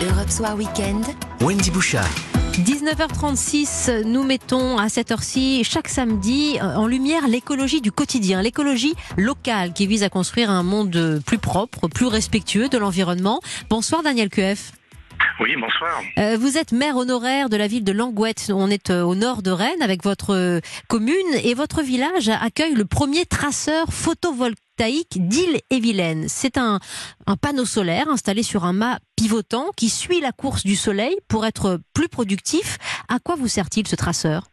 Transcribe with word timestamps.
Europe 0.00 0.30
Soir 0.30 0.56
Weekend. 0.56 1.04
Wendy 1.40 1.72
Bouchard. 1.72 2.08
19h36, 2.52 4.04
nous 4.04 4.22
mettons 4.22 4.78
à 4.78 4.88
cette 4.88 5.10
heure-ci 5.10 5.64
chaque 5.64 5.88
samedi 5.88 6.56
en 6.60 6.86
lumière 6.86 7.26
l'écologie 7.26 7.80
du 7.80 7.90
quotidien, 7.90 8.40
l'écologie 8.40 8.94
locale 9.16 9.72
qui 9.72 9.88
vise 9.88 10.04
à 10.04 10.08
construire 10.08 10.50
un 10.50 10.62
monde 10.62 11.20
plus 11.26 11.38
propre, 11.38 11.88
plus 11.88 12.06
respectueux 12.06 12.68
de 12.68 12.78
l'environnement. 12.78 13.40
Bonsoir 13.70 14.04
Daniel 14.04 14.28
QF. 14.28 14.70
Oui, 15.40 15.54
bonsoir. 15.60 16.02
Euh, 16.18 16.36
vous 16.36 16.58
êtes 16.58 16.72
maire 16.72 16.96
honoraire 16.96 17.48
de 17.48 17.56
la 17.56 17.66
ville 17.68 17.84
de 17.84 17.92
Langouette. 17.92 18.50
On 18.54 18.70
est 18.70 18.90
euh, 18.90 19.02
au 19.02 19.14
nord 19.14 19.42
de 19.42 19.50
Rennes 19.50 19.82
avec 19.82 20.02
votre 20.02 20.34
euh, 20.34 20.60
commune 20.88 21.14
et 21.44 21.54
votre 21.54 21.82
village 21.82 22.28
accueille 22.28 22.74
le 22.74 22.84
premier 22.84 23.24
traceur 23.24 23.92
photovoltaïque 23.92 25.28
d'Île-et-Vilaine. 25.28 26.26
C'est 26.28 26.58
un, 26.58 26.80
un 27.26 27.36
panneau 27.36 27.64
solaire 27.64 28.08
installé 28.08 28.42
sur 28.42 28.64
un 28.64 28.72
mât 28.72 28.98
pivotant 29.16 29.66
qui 29.76 29.88
suit 29.88 30.20
la 30.20 30.32
course 30.32 30.64
du 30.64 30.76
soleil 30.76 31.16
pour 31.28 31.46
être 31.46 31.80
plus 31.94 32.08
productif. 32.08 32.78
À 33.08 33.18
quoi 33.18 33.36
vous 33.36 33.48
sert-il 33.48 33.86
ce 33.86 33.96
traceur? 33.96 34.48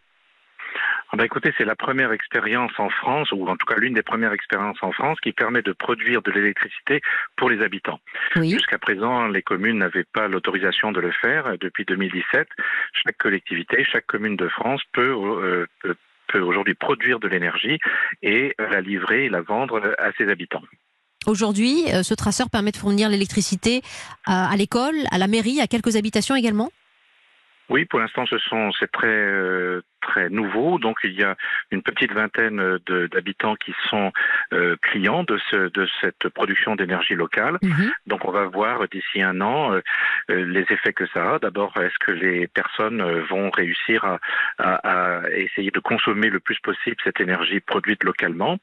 Bah 1.16 1.26
écoutez, 1.26 1.54
c'est 1.58 1.66
la 1.66 1.76
première 1.76 2.12
expérience 2.12 2.72
en 2.78 2.90
France, 2.90 3.32
ou 3.32 3.48
en 3.48 3.56
tout 3.58 3.66
cas 3.66 3.76
l'une 3.78 3.94
des 3.94 4.02
premières 4.04 4.34
expériences 4.34 4.78
en 4.82 4.92
France, 4.92 5.20
qui 5.22 5.32
permet 5.32 5.62
de 5.62 5.72
produire 5.72 6.22
de 6.22 6.32
l'électricité 6.32 7.02
pour 7.38 7.50
les 7.50 7.62
habitants. 7.64 8.00
Oui. 8.36 8.52
Jusqu'à 8.52 8.78
présent, 8.80 9.28
les 9.28 9.42
communes 9.42 9.78
n'avaient 9.78 10.04
pas 10.06 10.28
l'autorisation 10.28 10.92
de 10.92 11.00
le 11.00 11.12
faire. 11.12 11.58
Depuis 11.60 11.86
2017, 11.86 12.48
chaque 13.06 13.18
collectivité, 13.18 13.84
chaque 13.86 14.06
commune 14.08 14.36
de 14.36 14.48
France 14.48 14.82
peut, 14.94 15.16
euh, 15.16 15.68
peut- 15.82 15.96
peut 16.28 16.40
aujourd'hui 16.40 16.74
produire 16.74 17.20
de 17.20 17.28
l'énergie 17.28 17.78
et 18.24 18.56
la 18.58 18.82
livrer 18.82 19.26
et 19.26 19.30
la 19.30 19.42
vendre 19.42 19.96
à 20.00 20.12
ses 20.18 20.28
habitants. 20.30 20.64
Aujourd'hui, 21.28 21.86
euh, 21.94 22.04
ce 22.04 22.14
traceur 22.14 22.50
permet 22.50 22.72
de 22.72 22.78
fournir 22.78 23.10
l'électricité 23.10 23.82
à, 24.26 24.52
à 24.52 24.56
l'école, 24.56 24.96
à 25.12 25.18
la 25.18 25.28
mairie, 25.28 25.60
à 25.62 25.68
quelques 25.68 25.96
habitations 25.98 26.36
également? 26.36 26.72
Oui, 27.70 27.86
pour 27.86 28.00
l'instant, 28.00 28.26
ce 28.28 28.38
sont 28.38 28.72
c'est 28.80 28.92
très 28.92 29.08
euh, 29.08 29.82
très 30.02 30.30
nouveau. 30.30 30.78
Donc, 30.80 30.98
il 31.04 31.14
y 31.14 31.24
a 31.24 31.36
une 31.72 31.82
petite 31.82 32.12
vingtaine 32.14 32.78
d'habitants 33.12 33.56
qui 33.56 33.74
sont 33.90 34.12
euh, 34.54 34.76
clients 34.82 35.24
de 35.24 35.40
ce 35.50 35.70
de 35.70 35.88
cette 36.02 36.30
production 36.30 36.76
d'énergie 36.76 37.16
locale. 37.16 37.58
Mhm. 37.62 37.92
Donc, 38.08 38.26
on 38.26 38.32
va 38.32 38.46
voir 38.46 38.88
d'ici 38.90 39.22
un 39.22 39.42
an 39.42 39.74
euh, 39.74 39.82
euh, 40.30 40.46
les 40.46 40.66
effets 40.70 40.94
que 40.94 41.08
ça 41.08 41.36
a. 41.36 41.40
D'abord, 41.40 41.74
est-ce 41.78 41.98
que 42.00 42.12
les 42.12 42.48
personnes 42.48 43.02
vont 43.30 43.50
réussir 43.50 44.04
à, 44.06 44.20
à- 44.60 45.22
à 45.24 45.30
essayer 45.32 45.72
de 45.72 45.80
consommer 45.80 46.30
le 46.30 46.40
plus 46.40 46.60
possible 46.60 46.96
cette 47.04 47.20
énergie 47.20 47.60
produite 47.60 48.04
localement? 48.04 48.58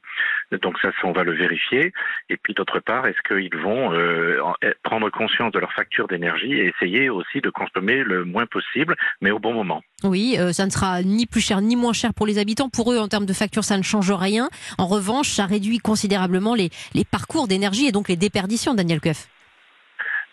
Donc, 0.51 0.79
ça, 0.81 0.91
on 1.03 1.11
va 1.11 1.23
le 1.23 1.33
vérifier. 1.33 1.93
Et 2.29 2.37
puis, 2.37 2.53
d'autre 2.53 2.79
part, 2.79 3.05
est-ce 3.07 3.21
qu'ils 3.27 3.55
vont 3.57 3.93
euh, 3.93 4.39
eh, 4.61 4.73
prendre 4.83 5.09
conscience 5.09 5.51
de 5.51 5.59
leur 5.59 5.73
facture 5.73 6.07
d'énergie 6.07 6.53
et 6.53 6.67
essayer 6.67 7.09
aussi 7.09 7.41
de 7.41 7.49
consommer 7.49 8.03
le 8.03 8.23
moins 8.25 8.45
possible, 8.45 8.95
mais 9.21 9.31
au 9.31 9.39
bon 9.39 9.53
moment? 9.53 9.83
Oui, 10.03 10.37
ça 10.51 10.65
ne 10.65 10.69
sera 10.71 11.01
ni 11.01 11.25
plus 11.33 11.41
cher 11.41 11.61
ni 11.61 11.75
moins 11.75 11.93
cher 11.93 12.13
pour 12.13 12.27
les 12.27 12.37
habitants. 12.37 12.69
Pour 12.69 12.93
eux, 12.93 12.99
en 12.99 13.07
termes 13.07 13.25
de 13.25 13.33
facture, 13.33 13.63
ça 13.63 13.75
ne 13.75 13.81
change 13.81 14.11
rien. 14.11 14.49
En 14.77 14.85
revanche, 14.85 15.31
ça 15.33 15.47
réduit 15.47 15.79
considérablement 15.79 16.53
les, 16.53 16.69
les 16.93 17.03
parcours 17.03 17.47
d'énergie 17.47 17.87
et 17.87 17.91
donc 17.91 18.07
les 18.07 18.15
déperditions, 18.15 18.75
Daniel 18.75 19.01
Keuf. 19.01 19.32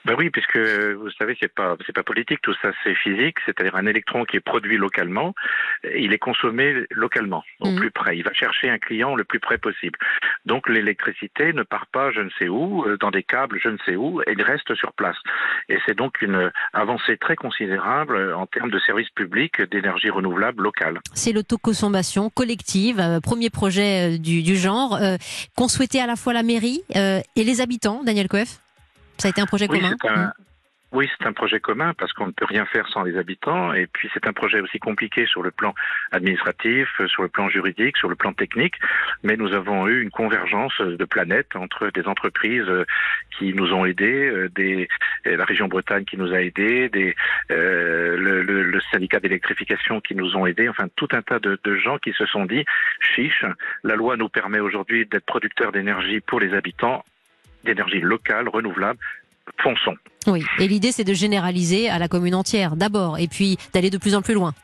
Ben 0.06 0.14
oui, 0.18 0.30
puisque 0.30 0.56
vous 0.56 1.10
savez, 1.18 1.36
c'est 1.40 1.52
pas 1.54 1.76
c'est 1.86 1.94
pas 1.94 2.02
politique, 2.02 2.40
tout 2.42 2.54
ça 2.62 2.70
c'est 2.82 2.94
physique, 2.94 3.36
c'est-à-dire 3.44 3.76
un 3.76 3.86
électron 3.86 4.24
qui 4.24 4.36
est 4.38 4.40
produit 4.40 4.76
localement, 4.78 5.34
il 5.94 6.12
est 6.12 6.18
consommé 6.18 6.86
localement, 6.90 7.42
au 7.60 7.70
Mhm. 7.70 7.76
plus 7.78 7.90
près. 7.90 8.16
Il 8.16 8.24
va 8.24 8.32
chercher 8.32 8.70
un 8.70 8.78
client 8.78 9.14
le 9.14 9.24
plus 9.24 9.40
près 9.40 9.58
possible. 9.58 9.98
Donc 10.46 10.68
l'électricité 10.68 11.52
ne 11.52 11.62
part 11.62 11.86
pas 11.86 12.10
je 12.12 12.20
ne 12.20 12.30
sais 12.38 12.48
où, 12.48 12.84
euh, 12.84 12.96
dans 12.98 13.10
des 13.10 13.22
câbles 13.22 13.58
je 13.62 13.68
ne 13.68 13.76
sais 13.84 13.96
où, 13.96 14.20
et 14.22 14.32
il 14.32 14.42
reste 14.42 14.74
sur 14.74 14.92
place. 14.94 15.16
Et 15.68 15.78
c'est 15.86 15.96
donc 15.96 16.22
une 16.22 16.50
avancée 16.72 17.16
très 17.18 17.36
considérable 17.36 18.16
euh, 18.16 18.36
en 18.36 18.46
termes 18.46 18.70
de 18.70 18.78
services 18.80 19.10
publics 19.10 19.60
d'énergie 19.70 20.10
renouvelable 20.10 20.62
locale. 20.62 21.00
C'est 21.14 21.32
l'autoconsommation 21.32 22.30
collective, 22.30 23.00
euh, 23.00 23.20
premier 23.20 23.50
projet 23.50 24.14
euh, 24.14 24.18
du, 24.18 24.42
du 24.42 24.56
genre, 24.56 24.94
euh, 24.96 25.16
qu'ont 25.56 25.68
souhaité 25.68 26.00
à 26.00 26.06
la 26.06 26.16
fois 26.16 26.32
la 26.32 26.42
mairie 26.42 26.80
euh, 26.96 27.20
et 27.36 27.44
les 27.44 27.60
habitants, 27.60 28.02
Daniel 28.04 28.28
Keuf. 28.28 28.60
Ça 29.20 29.28
a 29.28 29.30
été 29.30 29.40
un 29.40 29.46
projet 29.46 29.66
Oui, 29.70 29.78
commun. 29.80 29.96
c'est 30.00 30.08
un, 30.08 30.32
oui, 30.92 31.08
c'est 31.16 31.24
un 31.26 31.32
projet 31.32 31.60
commun 31.60 31.94
parce 31.94 32.12
qu'on 32.12 32.26
ne 32.26 32.32
peut 32.32 32.46
rien 32.46 32.66
faire 32.66 32.88
sans 32.88 33.04
les 33.04 33.16
habitants. 33.16 33.72
Et 33.72 33.86
puis 33.86 34.10
c'est 34.12 34.26
un 34.26 34.32
projet 34.32 34.60
aussi 34.60 34.80
compliqué 34.80 35.24
sur 35.26 35.40
le 35.42 35.52
plan 35.52 35.72
administratif, 36.10 36.88
sur 37.06 37.22
le 37.22 37.28
plan 37.28 37.48
juridique, 37.48 37.96
sur 37.96 38.08
le 38.08 38.16
plan 38.16 38.32
technique. 38.32 38.74
Mais 39.22 39.36
nous 39.36 39.52
avons 39.52 39.86
eu 39.86 40.02
une 40.02 40.10
convergence 40.10 40.80
de 40.80 41.04
planètes 41.04 41.54
entre 41.54 41.90
des 41.94 42.06
entreprises 42.08 42.64
euh, 42.68 42.84
qui 43.38 43.54
nous 43.54 43.72
ont 43.72 43.84
aidés, 43.86 44.26
euh, 44.28 44.48
des, 44.48 44.88
euh, 45.28 45.36
la 45.36 45.44
région 45.44 45.68
Bretagne 45.68 46.04
qui 46.04 46.16
nous 46.16 46.32
a 46.32 46.40
aidés, 46.42 46.88
des, 46.88 47.14
euh, 47.52 48.16
le, 48.16 48.42
le- 48.42 48.64
le 48.64 48.80
syndicat 48.92 49.20
d'électrification 49.20 50.00
qui 50.00 50.16
nous 50.16 50.34
ont 50.36 50.44
aidés. 50.46 50.68
Enfin, 50.68 50.88
tout 50.96 51.08
un 51.12 51.22
tas 51.22 51.38
de, 51.38 51.58
de 51.62 51.76
gens 51.76 51.98
qui 51.98 52.12
se 52.14 52.26
sont 52.26 52.46
dit 52.46 52.64
chiche. 53.14 53.44
La 53.84 53.94
loi 53.94 54.16
nous 54.16 54.28
permet 54.28 54.58
aujourd'hui 54.58 55.06
d'être 55.06 55.24
producteurs 55.26 55.70
d'énergie 55.70 56.18
pour 56.20 56.40
les 56.40 56.52
habitants, 56.52 57.04
d'énergie 57.64 58.00
locale, 58.00 58.48
renouvelable. 58.48 58.98
Fonçons. 59.62 59.96
Oui, 60.26 60.44
et 60.58 60.68
l'idée 60.68 60.92
c'est 60.92 61.04
de 61.04 61.14
généraliser 61.14 61.88
à 61.88 61.98
la 61.98 62.08
commune 62.08 62.34
entière 62.34 62.76
d'abord, 62.76 63.18
et 63.18 63.26
puis 63.26 63.58
d'aller 63.74 63.90
de 63.90 63.98
plus 63.98 64.14
en 64.14 64.22
plus 64.22 64.34
loin. 64.34 64.54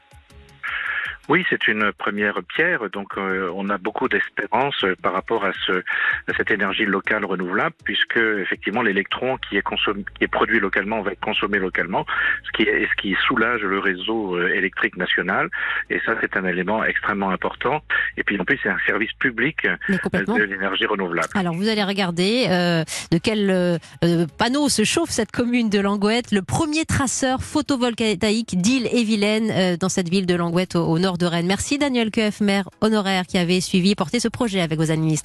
Oui, 1.28 1.44
c'est 1.50 1.68
une 1.68 1.92
première 1.92 2.40
pierre. 2.54 2.88
Donc, 2.90 3.16
euh, 3.16 3.50
on 3.54 3.68
a 3.70 3.78
beaucoup 3.78 4.08
d'espérance 4.08 4.82
euh, 4.84 4.94
par 5.02 5.12
rapport 5.12 5.44
à, 5.44 5.52
ce, 5.66 5.72
à 5.72 6.34
cette 6.36 6.50
énergie 6.50 6.84
locale 6.84 7.24
renouvelable, 7.24 7.74
puisque 7.84 8.16
effectivement 8.16 8.82
l'électron 8.82 9.38
qui 9.38 9.56
est 9.56 9.62
consommé, 9.62 10.04
qui 10.18 10.24
est 10.24 10.28
produit 10.28 10.60
localement 10.60 11.02
va 11.02 11.12
être 11.12 11.20
consommé 11.20 11.58
localement, 11.58 12.06
ce 12.44 12.50
qui 12.52 12.62
est, 12.68 12.86
ce 12.86 12.94
qui 13.00 13.16
soulage 13.26 13.62
le 13.62 13.78
réseau 13.78 14.36
euh, 14.36 14.54
électrique 14.54 14.96
national. 14.96 15.48
Et 15.90 16.00
ça, 16.06 16.14
c'est 16.20 16.36
un 16.36 16.44
élément 16.44 16.84
extrêmement 16.84 17.30
important. 17.30 17.82
Et 18.16 18.22
puis 18.22 18.38
en 18.40 18.44
plus, 18.44 18.58
c'est 18.62 18.68
un 18.68 18.78
service 18.86 19.12
public 19.14 19.64
euh, 19.64 19.76
de 20.12 20.42
l'énergie 20.42 20.86
renouvelable. 20.86 21.28
Alors 21.34 21.54
vous 21.54 21.68
allez 21.68 21.84
regarder 21.84 22.46
euh, 22.48 22.84
de 23.10 23.18
quel 23.18 23.50
euh, 23.50 23.78
panneau 24.38 24.68
se 24.68 24.84
chauffe 24.84 25.10
cette 25.10 25.32
commune 25.32 25.70
de 25.70 25.80
Langouette, 25.80 26.32
le 26.32 26.42
premier 26.42 26.84
traceur 26.84 27.42
photovoltaïque 27.42 28.60
d'Île-et-Vilaine 28.60 29.50
euh, 29.50 29.76
dans 29.76 29.88
cette 29.88 30.08
ville 30.08 30.26
de 30.26 30.34
Langouette 30.34 30.76
au, 30.76 30.84
au 30.84 30.98
nord 30.98 31.15
de. 31.18 31.46
Merci 31.46 31.78
Daniel 31.78 32.10
Keuf, 32.10 32.40
maire 32.40 32.68
honoraire 32.80 33.26
qui 33.26 33.38
avait 33.38 33.60
suivi 33.60 33.90
et 33.90 33.94
porté 33.94 34.20
ce 34.20 34.28
projet 34.28 34.60
avec 34.60 34.78
vos 34.78 34.90
administrés. 34.90 35.24